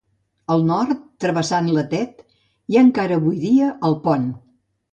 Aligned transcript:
Al 0.53 0.63
nord, 0.69 1.03
travessant 1.25 1.69
la 1.75 1.83
Tet, 1.93 2.25
hi 2.73 2.81
ha 2.81 2.85
encara 2.89 3.21
avui 3.23 3.39
dia 3.47 3.71
el 3.91 4.01
pont. 4.09 4.29